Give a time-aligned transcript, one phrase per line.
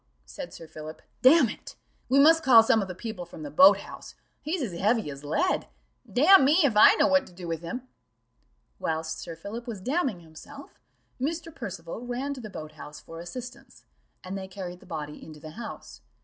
[0.25, 1.75] said Sir Philip: "Damn it,
[2.09, 5.23] we must call some of the people from the boat house he's as heavy as
[5.23, 5.67] lead:
[6.11, 7.87] damn me, if I know what to do with him."
[8.79, 10.79] Whilst Sir Philip was damning himself,
[11.21, 11.53] Mr.
[11.53, 13.85] Percival ran to the boat house for assistance,
[14.23, 16.01] and they carried the body into the house.